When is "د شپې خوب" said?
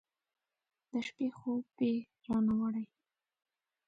0.89-1.65